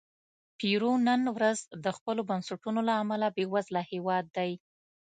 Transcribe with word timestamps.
پیرو 0.57 0.91
نن 1.07 1.21
ورځ 1.35 1.57
د 1.83 1.85
خپلو 1.97 2.21
بنسټونو 2.29 2.79
له 2.87 2.93
امله 3.01 3.27
بېوزله 3.35 3.81
هېواد 3.91 4.25
دی. 4.37 4.51